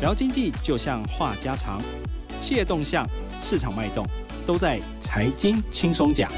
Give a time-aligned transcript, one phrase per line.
[0.00, 1.80] 聊经济就像话家常，
[2.38, 3.04] 企业动向、
[3.36, 4.06] 市场脉动，
[4.46, 6.30] 都在财经轻松讲。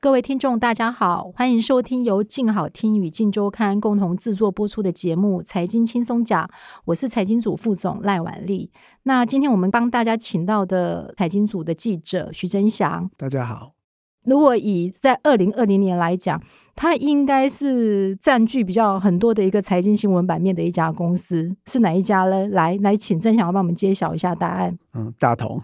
[0.00, 6.44] 各位听众，大家好，欢迎收听由静好听与静周刊共同制作播出的节目《财经轻松讲》，
[6.86, 8.72] 我是财经组副总赖婉丽。
[9.04, 13.77] 那今天我们帮大家请到的财经组的记者徐真祥，大家好。
[14.24, 16.42] 如果以在二零二零年来讲，
[16.74, 22.46] 它应该是占据比较很多的一个财经新闻版面的一家公司，是哪一家呢？
[22.48, 24.78] 来来，请郑想要帮我们揭晓一下答案。
[24.94, 25.62] 嗯，大同。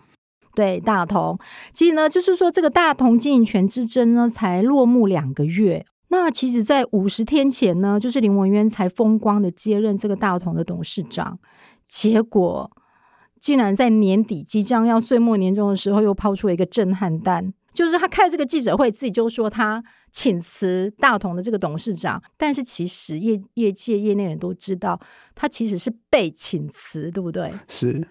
[0.54, 1.38] 对，大同。
[1.72, 5.84] 其实呢，就是说这个大同经营权之争呢，才落幕两个月。
[6.08, 11.40] 那其实，在五十天前呢，就是林文渊才风光的接任这个大同的董事长，
[11.88, 12.70] 结果
[13.40, 17.52] 竟然在年底即将要岁末年终的时候，又抛出了一个震撼弹。
[17.74, 24.98] 就是他开这个记者会，自己就说他请辞大同的这个董事长，但是其实业业界业内人都知道，
[25.34, 27.52] 他其实是被请辞，对不对？
[27.68, 28.08] 是。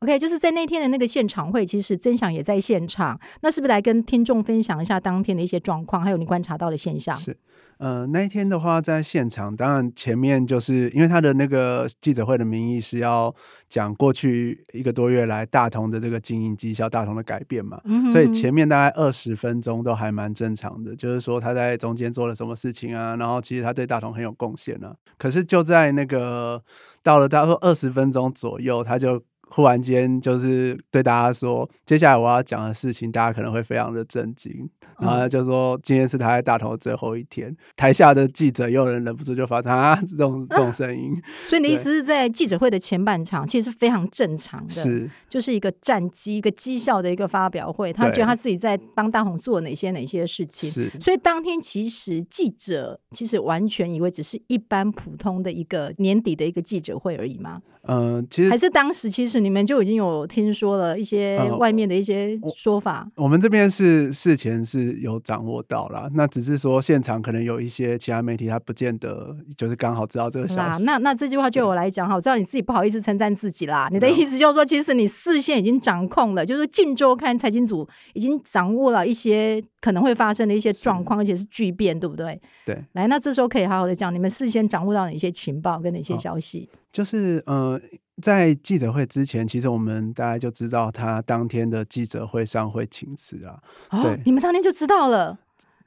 [0.00, 7.16] OK，就是在那天的那个现场会，其实曾想也在现场，那是不是来跟听众分享一下当天的一些状况，还有你观察到的现象？
[7.18, 7.36] 是。
[7.78, 13.34] 呃，那一天的话，在现场，当然前面就是因为他的那个记者会的名义是要
[13.68, 17.78] 讲过去一个多月来大同的这个经营绩效、大同的改变嘛，
[18.10, 24.96] 所以前面大概二十分钟都还蛮正常的，就是说他在中间做了什么事情啊，然后其实他对大同很有贡献啊。
[25.18, 26.62] 可是就在那个
[27.02, 29.22] 到了他说二十分钟左右，他就。
[29.48, 34.68] 忽然间，就是对大家说，接下来我要讲的事情，大家可能会非常的震惊。
[34.98, 41.12] 然后就说，今天是他在大头的最后一天，台下的记者又有人忍不住就发出啊 这种这种声音。
[41.44, 47.92] 所以你的意思是在记者会的前半场，其实是非常正常的，是就是一个战绩、一个绩效的一个发表会。
[47.92, 50.70] 他觉得他自己在帮大同做哪些哪些事情。
[50.70, 57.60] 是，所以当天其实记者其实完全以为只是一般普通的一个年底的一个记者会而已吗？
[57.86, 63.08] 嗯，其实还是当时其实你们就已经有听说了一些外面的一些说法。
[63.14, 70.84] 我们这边是事前是有掌握到啦，那只是说现场可能有一些其他媒体他不见得就是刚好知道这个消息。
[70.84, 73.88] 那那这句话就我来讲哈，我知道你自己不好意思称赞自己啦。
[73.92, 82.40] 你的意思就是说，其实你视线已经掌控了，就是《晋周刊》财经组已经掌握了一些可能会发生的一些状况，而且是巨变，对不对？
[82.64, 82.82] 对。
[82.92, 86.68] 来，那这时候可以好好的讲，你们事先掌握到哪些情报跟哪些消息？
[86.96, 87.78] 就是呃，
[88.22, 93.60] 在记者会之前，其实我们大家就知道他当天的记者会上会请辞啊。
[94.02, 95.38] 对，你们当天就知道了。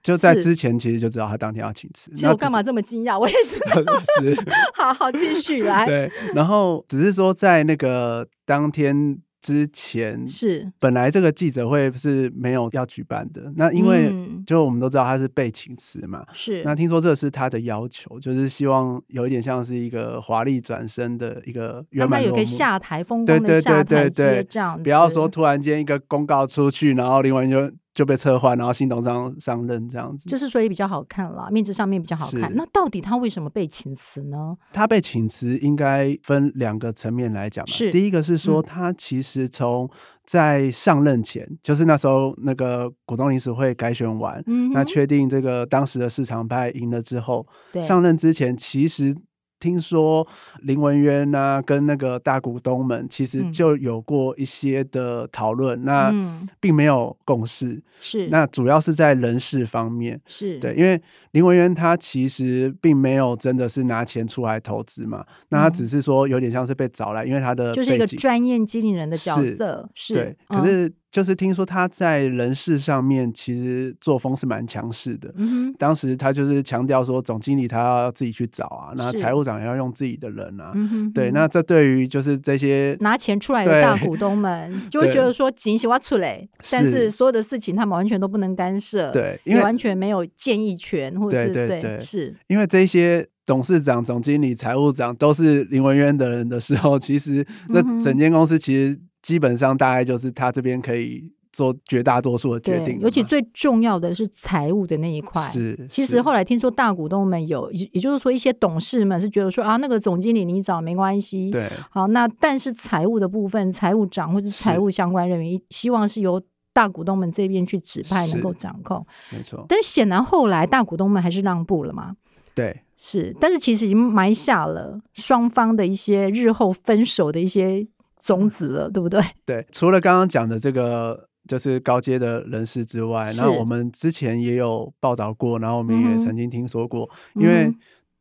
[0.03, 2.11] 就在之前，其实就知道他当天要请辞。
[2.11, 3.19] 其实我干嘛这么惊讶？
[3.19, 3.99] 我也知 道。
[4.21, 4.37] 是，
[4.75, 5.83] 好好继续来。
[5.87, 9.17] 对，然后只是说在那个当天。
[9.39, 10.72] 之前是。
[10.79, 14.13] 本来这个记者会是没有要举办的，那因为
[14.45, 16.61] 就我们都知道他是被请辞嘛，是。
[16.63, 27.71] 那听说这是他的要求，就是希望有一点像是一个华丽转身的一个圆满有个下台风光的下台阶这样，不要说突然间一个公告出去，然后另外就。
[27.99, 32.49] 就被撤换，然后新董事长上任这样子，就是所以比较好看了，面子上面比较好看。
[32.55, 34.55] 那到底他为什么被请辞呢？
[34.71, 37.69] 他被请辞应该分两个层面来讲嘛。
[37.69, 39.89] 是第一个是说，他其实从
[40.23, 44.41] 在上任前，就是那时候那个股东临时会改选完，
[44.73, 47.45] 那确定这个当时的市场派赢了之后，
[47.81, 49.13] 上任之前其实。
[49.59, 50.25] 听说
[50.61, 56.13] 林文渊呢，跟那个大股东们其实就有过一些的讨论，那
[56.59, 57.81] 并没有共识。
[57.99, 60.19] 是，那主要是在人事方面。
[60.25, 69.89] 是对，因为林文渊他其实并没有真的是拿钱出来投资嘛，那他只是说有点像是被找来，因为他的就是一个专业经理人的角色。
[69.93, 70.91] 是，对，可是。
[71.11, 75.33] 就是听说他在人事上面其实作风是蛮强势的。
[75.37, 80.71] 嗯当时他就是强调说，总经理他要自己去找啊，那财务长也要用自己的人啊。
[80.75, 89.11] 嗯对，那这对于就是这些拿钱出来的大股东们，就会觉得说，锦喜我出来，但是所有的事情他们完全都不能干涉。
[89.11, 92.35] 对，因为完全没有建议权，或者是对对是。
[92.47, 99.00] 因为这些董事长、总经理、财务长都是林文渊的人的时候，其实那整间公司其实。
[99.21, 105.42] 基本上大概就是他这边可以做绝大多数的决定，尤其最重要的是财务的那一块。
[105.50, 111.50] 是，其实后来听说大股东们有，也就是说一些董事们是觉得说啊，那个总经理你找没关系。
[111.50, 116.42] 对，好，那但是财务的部分，财务长或是财务相关人员，希望是由
[116.72, 119.06] 大股东们这边去指派，能够掌控。
[119.31, 119.65] 没错。
[119.68, 122.15] 但显然后来大股东们还是让步了嘛？
[122.54, 127.88] 对，是，但是其实已经埋下了双方的一些日后分手的一些。
[128.19, 129.21] 种子了，对不对？
[129.45, 137.74] 对，除了刚刚讲的这个就是高阶的人士之外，那我们之前也有报道过，然后我们也曾经听说过，因为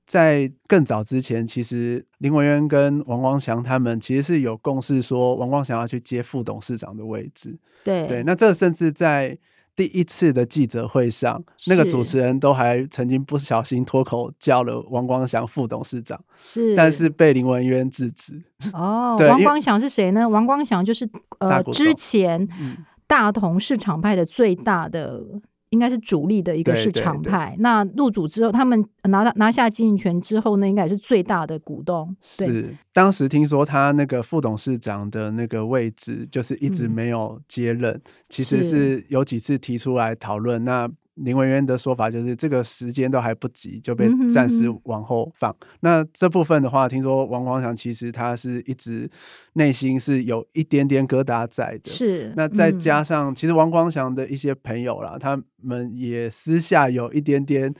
[0.06, 7.58] 在更早之前，其实林文渊跟王光祥他们其实是有共识，说王光祥要去接副董事长的位置。
[7.84, 9.36] 对对，那这甚至在
[9.78, 18.42] 第一次的记者会上，那个主持人都还曾经不小心脱口叫了王光祥副董事长，是，但是被林文渊制止。
[18.72, 20.28] 哦， 王光祥是谁呢？
[20.28, 21.08] 王光祥就是
[21.38, 25.22] 呃之前嗯大同市场派的最大的。
[25.70, 27.56] 应该是主力的一个市对对对场派。
[27.58, 32.14] 那入主之后，他们拿到拿下经营权之后呢，应该也是最大的股东。
[32.36, 40.64] 对，是，当时听说他那个副董事长的那个位置，就是一直嗯没有接任，其实是是有几次提出来讨论。
[40.64, 40.88] 那
[41.18, 45.54] 林文渊的说法就是，这个时间都还不急，就被暂时往后放。
[45.80, 49.10] 那这部分的话，听说王光祥其实他是一直
[49.54, 51.90] 内心是有一点点疙瘩在的。
[51.90, 52.32] 是。
[52.36, 57.72] 那再嗯加上，其实王光祥的一些朋友啦，他们也私下有一点点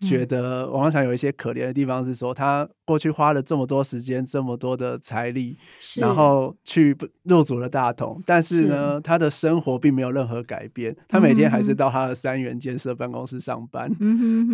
[0.00, 0.28] 觉嗯。
[0.28, 5.56] 得王光祥有一些可怜的地方，是说他过去花了这么多时间、这么多的财力，
[5.98, 13.90] 然后去入主了大同，但是呢，他的生活并没有任何改变，他每天还是到他的三元建设办公室上班。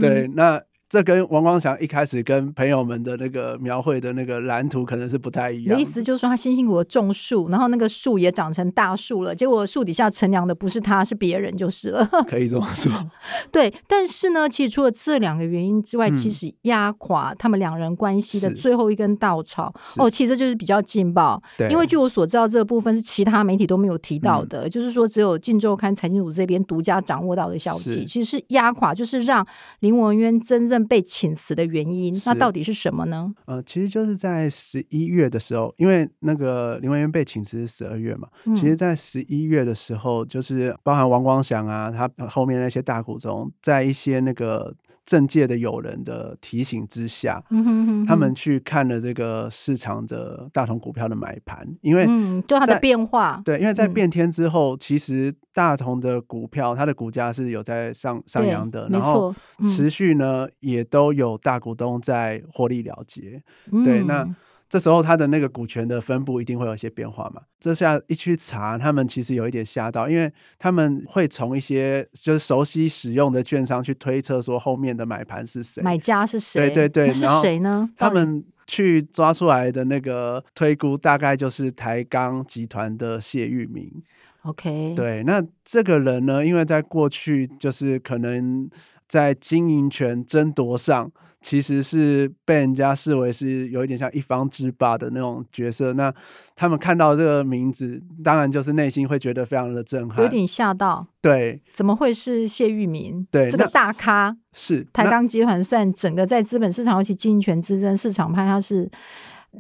[0.01, 0.63] 对，那
[0.93, 5.81] 这跟王光祥一开始跟朋友们的那个描绘的那个蓝图可能是不太一样的。
[5.81, 12.07] 意思就是说，他辛辛苦苦地种树，然后那个树也长成大树了，结果树底下乘凉的不是他，是别人就是了。
[12.29, 12.93] 可以这么说，
[13.51, 21.43] 对，但是呢，其实除了这两个原因之外，嗯其实压垮他们两人关系的最后一根稻草，哦，其实就是比较劲爆。
[21.57, 29.47] 对，因为据我所知道，这个部分是其他媒体都没有提到的，就是说只有《晋周刊》财经组这边独家掌握到的消息，其实是压垮，就是让
[29.81, 32.21] 林文渊真正被请辞的原因。
[32.25, 33.33] 那到底是什么呢？
[33.47, 44.75] 呃，其实就是在十一月的时候，因为那个林文渊被请辞是十二月嘛，嗯其实，在十一月的时候，就是包含王光祥啊，他后面那些大股东，在一些那个
[45.05, 53.93] 政界的友人的提醒之下，嗯哼哼他们去看了这个市场的大同股票的买盘，因为、嗯，就它的在变化，对，因为在嗯。
[53.95, 63.43] 变天之后，其实大同的股票它的股价是有在上上扬的，没然后持续呢也都有大股东在获利了结。
[63.85, 64.23] 对那。
[64.23, 64.35] 嗯
[64.73, 67.43] 这时候他的那个股权的分布一定会有一些变化嘛。
[67.61, 75.83] 这下一去查，他们其实有一点吓到，因为他们会从一些就是熟悉使用的券商去推测说后面的买盘是谁。
[75.83, 76.71] 买家是谁？
[76.71, 77.87] 对对对是谁呢？
[77.99, 84.03] 他们去抓出来的那个推估，大概就是台钢集团的谢玉明。
[84.45, 88.69] OK，，对，那这个人呢，因为在过去就是可能
[89.13, 91.13] 在经营权争夺上，
[91.43, 95.93] 其实是被人家视为是有一点像一方之霸的那种角色。
[95.93, 96.11] 那
[96.57, 100.25] 他们看到这个名字，当然就是内心会觉得非常的震撼。
[100.25, 103.27] 有点吓到，对，怎么会是谢玉明？
[103.31, 108.91] 对这个大咖，是台钢集团算整个在资本市场尤其经营权之争市场派，他是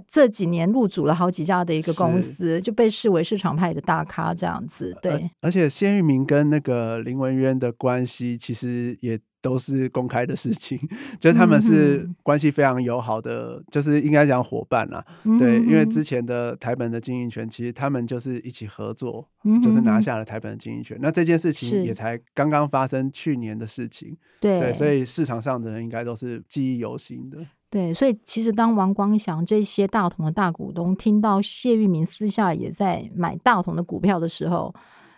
[0.08, 4.96] 这几年入主了好几家的一个公司，就被视为市场派的大咖这样子。
[5.02, 10.79] 对，而且谢玉明跟那个林文渊的关系，其实也都是公开的事情，
[11.21, 15.05] 就是他们是嗯关系非常友好的，就是应该讲伙伴啦。
[15.25, 20.97] 嗯对，因为之前的台本的经营权，其实他们就是一起合作，嗯就是拿下了台本的经营权。
[21.03, 24.17] 那这件事情也才刚刚发生，去年的事情。
[24.41, 27.39] 对对，所以市场上的人应该都是记忆犹新的。
[27.69, 34.75] 对，所以其实当王光祥这些大同的大股东听到谢玉明私下也在买大同的股票的时候，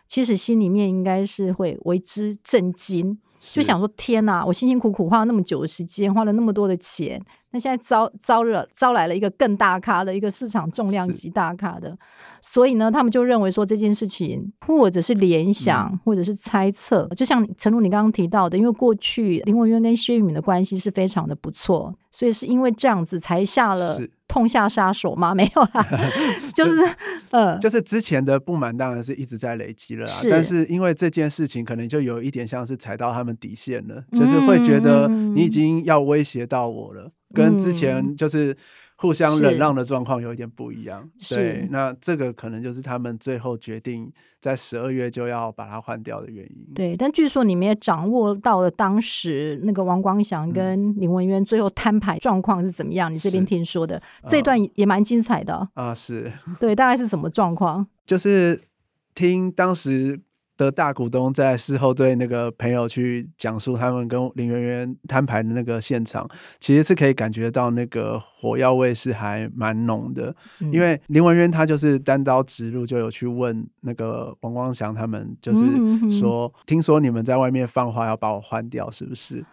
[0.07, 3.19] 其实心里面应该是会为之震惊，
[3.53, 7.21] 就想说天哪，我辛辛苦苦花了那么久的时间，花了那么多的钱，
[7.51, 11.13] 那现在招招了招来了一个更大咖的一个市场重量是。
[11.13, 11.97] 级大咖的，
[12.41, 25.33] 所以呢，他们就认为说这件事情，或者是联想，嗯或者是猜测，就像陈露你刚刚提到的，因为过去林文渊跟薛玉敏的关系是非常的不错，所以是因为这样子才下了痛下杀手吗？
[25.37, 25.87] 没有啦，
[26.55, 26.85] 就是
[27.35, 30.65] 呃，就是之前的不满当然是一直在累积了啊，是但是。
[30.67, 38.57] 因为这件事情可能就有一点像是踩到他们底线了，就是会觉得嗯你已经要威胁到我了，跟之前就是
[38.97, 41.09] 互相忍让的状况有一点不一样。
[41.19, 44.11] 是对，那这个可能就是他们最后决定
[44.41, 46.75] 在十二月就要把它换掉的原因。
[46.75, 53.13] 对，但据说你们也掌握到了当时那个王光祥跟林文渊最后摊牌状况是怎么样？
[53.13, 57.87] 你这边是听说的这段也也蛮精彩的哦、啊，是， 对，大概是什么状况？
[58.07, 58.61] 就是
[59.15, 60.21] 听当时
[60.57, 66.29] 的大股东在事后对那个朋友去讲述他们跟林媛媛摊牌的那个现场，
[66.61, 70.35] 其实是可以感觉到那个火药味是还蛮浓的。
[70.73, 75.65] 因为林文渊他就是单刀直入，就有去问那个王光祥他们，就是
[76.21, 79.45] 说，听说你们在外面放话要把我换掉，是不是？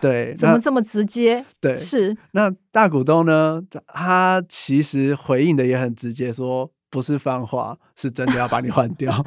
[0.00, 1.44] 对，怎么这么直接？
[1.60, 2.16] 对，是。
[2.32, 3.60] 那大股东呢？
[3.88, 9.12] 他其实回应的也很直接，说不是放话，是真的要把你换掉。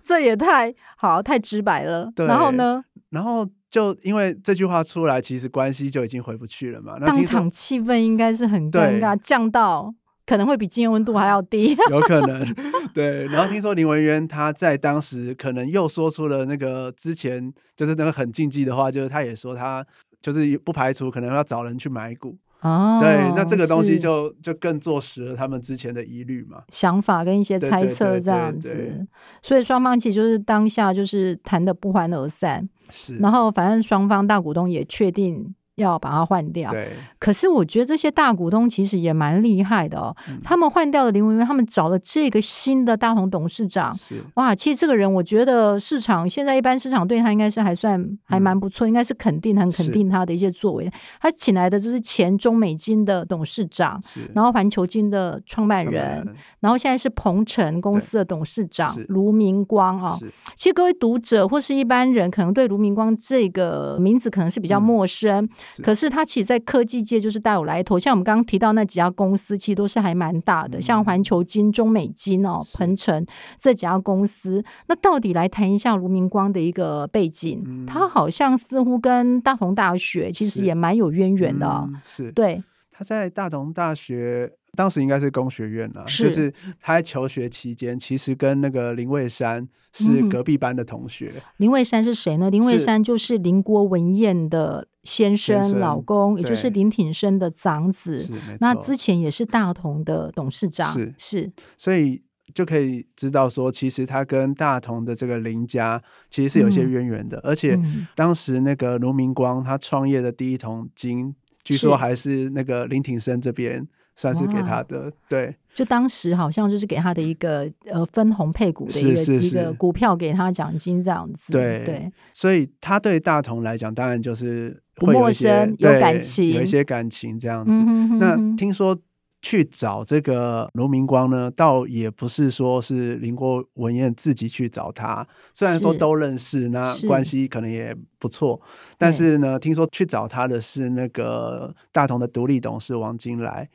[0.00, 2.12] 这这也太好，太直白了。
[2.16, 2.82] 然后呢？
[3.10, 6.98] 然后就因为这句话出来，其实关系就已经回不去了嘛。
[6.98, 9.94] 当场气氛应该是很尴尬，降到。
[10.26, 12.54] 可能会比今天温度还要低， 有可能。
[12.92, 19.82] 对，然后听说林文渊他在当时可能又说出了那个之前就是那个很禁忌的话，就是他也说他
[20.20, 22.36] 就是不排除可能要找人去买股。
[22.60, 29.06] 哦，对，那这个东西就就更坐实了他们之前的疑虑嘛，想法跟一些猜测这样子。
[29.42, 32.68] 所以双方其实就是当下就是谈的不欢而散。
[32.90, 35.54] 是，然后反正双方大股东也确定。
[35.78, 36.90] 要把它换掉，对。
[37.18, 40.14] 可是我觉得这些大股东其实也蛮厉害的哦。
[40.42, 43.96] 他们换掉了林文渊，他们找了这个新的大同董事长。
[44.34, 50.90] 哇，其实这个人我觉得市场现在一般市场对他应该是还算还蛮不错，应该是肯定很肯定他的一些作为。
[51.20, 54.00] 他请来的就是前中美金的董事长，
[54.34, 56.24] 然后环球金的创办人，
[56.60, 60.16] 然后现在是鹏程公司的董事长卢明光啊。
[60.54, 65.48] 其实各位读者或是一般人可能对卢明光这个名字可能是比较陌生。
[65.82, 73.24] 可是它其实，在科技界就是大有来头，像我们刚刚提到那几家公司，其实都是还蛮大的，像环球金、中美金哦、鹏程
[73.58, 74.64] 这几家公司。
[74.86, 81.88] 那到底来谈一下卢明光的一个背景，他好像似乎跟大同大学其实也蛮有渊源的。
[82.04, 82.62] 是，对，
[82.98, 84.52] 他在大同大学。
[84.76, 91.42] 当时应该是工学院了，就是他在求学期间，其实跟那个林蔚山是隔壁班的同学。
[91.56, 92.48] 林蔚山是谁呢？
[92.48, 98.24] 林蔚山就是林国文燕的先生、老公，也就是林挺生的长子。
[98.60, 100.92] 那之前也是大同的董事长。
[100.92, 102.22] 是是，所以
[102.54, 106.00] 就可以知道说，其实他跟大同的这个林家
[106.30, 107.40] 其实是有一些渊源的。
[107.42, 107.76] 而且
[108.14, 111.34] 当时那个卢明光他创业的第一桶金，
[111.64, 113.86] 据说还是那个林挺生这边。
[114.20, 127.78] 算是给他的，对，就当时好像就是给他的一个呃分红配股的一个一个股票给他奖金这样子，对对，所以他对大同来讲，当然就是不陌生，有感情，有一些感情这样子。
[128.18, 128.98] 那听说。
[129.40, 138.60] 去找这个卢明光呢，倒也不是说是林国文彦自己去找他，虽然说都认识，那关系可能也不错，
[138.96, 143.68] 但是呢，听说去找他的是那个大同的独立董事王金来。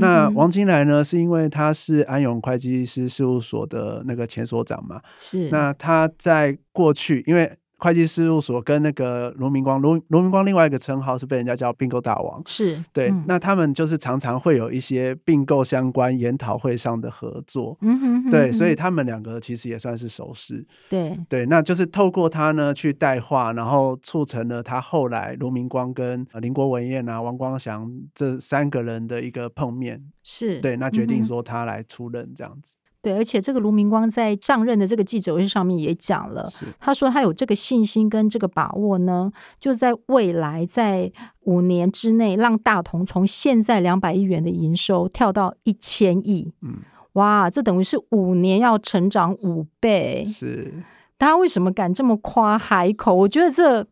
[0.00, 7.50] 那王金来呢，是因为他是安永会计师事务所的那个前所长嘛，是那他在过去因为。
[7.84, 13.12] 会计事务所跟那个卢明光，卢卢明光另外一个称号是被人家叫并购大王，是对。
[13.26, 21.44] 那他们就是常常会有一些并购相关研讨会上的合作，嗯哼，对，所以他们两个其实也算是熟识，对对。
[21.44, 30.78] 那就是透过他呢去带话，然后促成了他后来卢明光跟林国文彦啊、王光祥这三个人的一个碰面，是对。
[30.78, 32.76] 那决定说他来出任这样子。
[33.04, 39.30] 对，而且这个卢明光在上任的这个记者会上面也讲了，他说他有这个信心跟这个把握呢，
[39.60, 46.52] 就在未来在五年之内，让大同从现在两百亿元的营收跳到一千亿。
[46.62, 46.78] 嗯，
[47.12, 50.24] 哇，这等于是五年要成长五倍。
[50.26, 50.82] 是，
[51.18, 53.14] 他为什么敢这么夸海口？
[53.14, 53.86] 我觉得这。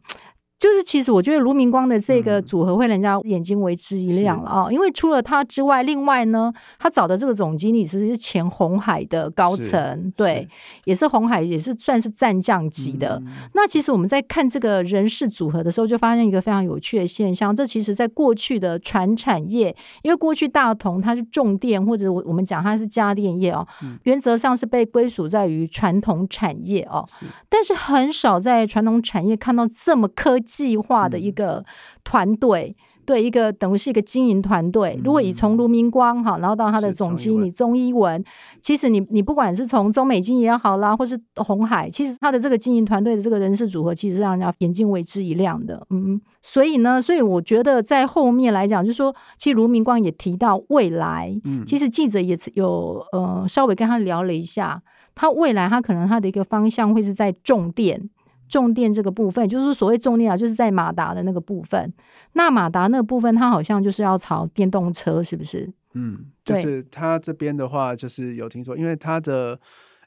[0.62, 4.70] 就是，其实我觉得卢明光的这个组合会人家眼睛为之一亮了啊！
[4.70, 10.48] 因为除了他之外，另外呢，他找的这个总经理其实是前红海的高层，对，
[10.84, 13.20] 也是红海，也是算是战将级的。
[13.54, 17.52] 那其实我们在看这个人事组合的时候，就发现一个非常有趣的现象。
[17.52, 23.66] 这其实在过去的传产业，因为过去大同它是重电，或者我我们讲它是家电业哦，
[24.04, 27.04] 原则上是被归属在于传统产业哦，
[27.48, 30.51] 但是很少在传统产业看到这么科技。
[30.52, 31.64] 计划的一个
[32.04, 35.00] 团队，对一个等于是一个经营团队。
[35.02, 38.22] 如果以从卢明光哈，然后到他的总经理钟一文，
[38.60, 45.86] 其实你你不管是从中美金也好啦，或是红海，其实他的这个经营团队的这个人事组合，其实是让人家眼睛为之一亮的。
[45.88, 54.82] 嗯，所以呢，所以我觉得在后面来讲，就是说，其实卢明光也提到未来，嗯，其实记者也有呃稍微跟他聊了一下，
[55.14, 58.10] 他未来他可能他的一个方向会是在重电。
[58.52, 61.90] 重电这个部分，就是所谓重电啊，就是在马达的那个部分。
[62.34, 65.72] 那马达那个部分，它好像就是要朝电动车，是不是？
[65.94, 69.58] 嗯，就是它这边的话，就是有听说，因为它的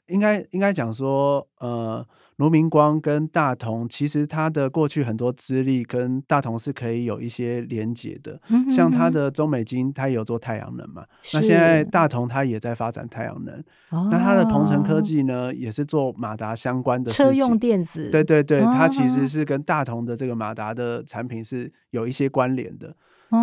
[0.08, 8.40] 应该应该讲说，呃，卢明光跟大同其实他的过去很多资历跟大同是可以有一些连结的。
[8.68, 11.04] 像他的中美金，他有做太阳能嘛？
[11.34, 13.64] 那现在大同他也在发展太阳能。
[14.10, 18.10] 那他的鹏程科技呢，也是做马达相关的车用电子。
[18.10, 22.94] 对对对，它其实是跟大同的这个马达的产品是有一些关联的。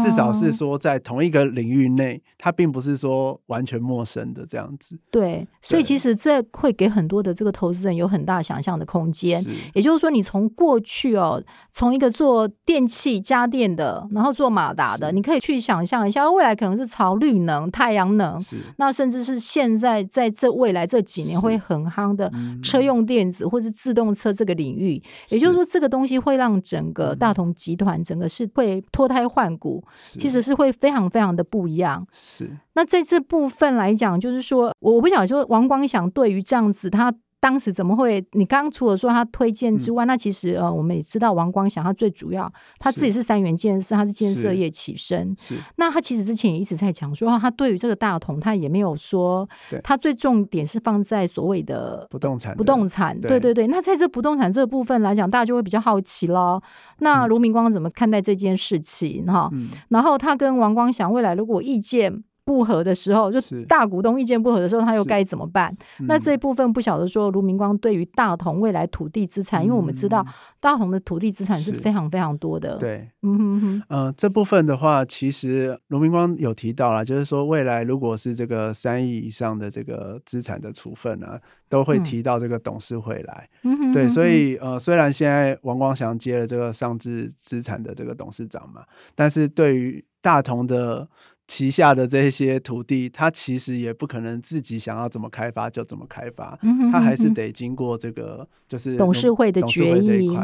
[0.02, 4.98] 至少是说，在同一个领域内，它并不是说完全陌生的这样子。
[5.12, 9.44] 对，所以其实这会给很多的这个投资人有很大想象的空间。
[9.74, 18.42] 也就是说，你从过去哦，从一个做电器家电的，然后做马达的，你可以去想象一下，未来可能是朝绿能、太阳能，
[18.78, 22.32] 那甚至是现在在这未来这几年会很夯的
[22.64, 25.04] 车用电子或是自动车这个领域。
[25.28, 29.73] 也就是说，这个东西会让整个大同集团整个是会脱胎换骨。
[30.18, 32.06] 其实是会非常非常的不一样。
[32.12, 37.14] 是，那在这部分来讲，就是说我我不想说王光祥对于这样子他。
[37.44, 38.26] 当时怎么会？
[38.32, 45.36] 你刚刚除了说他推荐之外，那其实呃，我们也知道王光祥他最主要他自己是三元建设，他是建设业起身。
[45.38, 45.56] 是。
[45.76, 49.46] 那他其实之前也一直在讲说，他对于这个大同，他也没有说，
[49.84, 52.56] 他最重点是放在所谓的不动产。
[52.56, 53.68] 不动产，对对对。
[53.68, 56.64] 那在这不动产这个部分来讲，大家就会比较好奇咯。
[57.00, 59.26] 那卢明光怎么看待这件事情？
[59.26, 59.52] 哈，
[59.90, 62.24] 然后他跟王光祥未来如果意见。
[62.46, 65.76] 不合的时候，就大股东意见不合的时候，他又该怎么办？
[66.08, 70.26] 那这一部分不晓得说，卢明光对于大同未来土地资产，因为我们知道
[70.60, 72.78] 大同的土地资产是非常非常多的。
[72.78, 83.50] 对，嗯哼哼，呃，这部分的话，其实卢明光有提到了，就是说未来如果是这个三亿以上的这个资产的处分啊，都会提到这个董事会来。
[83.64, 88.84] 嗯哼，对，所以呃，虽然现在王光祥接了这个上至资产的这个董事长嘛，
[89.16, 91.08] 但是对于大同的。
[91.46, 96.58] 旗下的这些土地，他其实也不可能自己想要怎么开发就怎么开发，
[96.92, 100.40] 他还是得经过这个就是董事会的决议。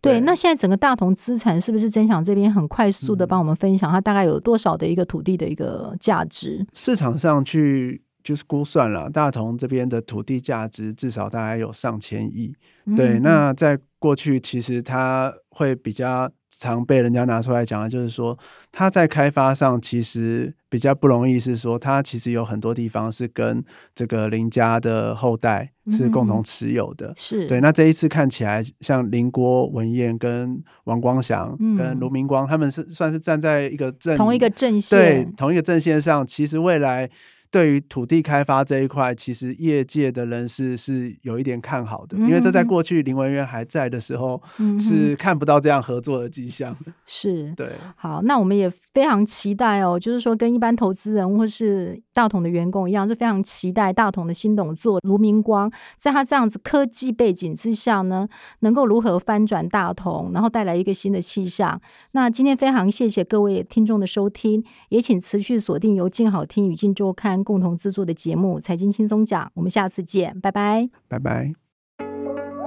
[0.00, 6.64] 对，那现在整个大同资产是不是真想这边很快速的帮我们分享，它大概有多少的一个土地的一个价值？
[6.72, 12.54] 市场上去就是估算了，大同这边的土地价值至少大概有上千亿。
[12.96, 16.30] 对，那在过去其实它会比较。
[16.58, 18.38] 常被人家拿出来讲的，就是说
[18.72, 23.62] 他在开发上其实比较不容易，是说他其实有很多地方是跟
[23.94, 27.12] 这个林家的后代是共同持有的。
[27.16, 27.60] 是对。
[27.60, 36.26] 那这一次看起来，像林郭文彦跟王光祥跟卢明光，他们是算是站在一个阵同一个阵线，对同一个阵线上。
[36.26, 37.10] 其实未来。
[37.50, 44.42] 对于土地开发这一块，其实业界的人士是有一点看好的，因为这在过去林文渊还在的时候
[44.78, 46.76] 是看不到这样合作的迹象。
[47.04, 47.72] 是，对。
[47.94, 58.28] 好，那我们也非常期待哦，就是说跟一般投资人或是大同的员工一样，是非常期待大同的新董座卢明光，在他这样子科技背景之下呢，
[58.60, 61.80] 能够如何翻转大同，然后带来一个新的气象。
[62.12, 67.35] 那今天非常谢谢各位听众的收听，也请持续锁定由静好听与静周刊。
[67.42, 71.52] 共同制作的节目《财经轻松讲》，我们下次见，拜拜，拜拜。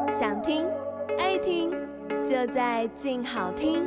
[0.10, 0.65] 想听
[1.17, 1.69] 爱听，
[2.23, 3.84] 就在静好听。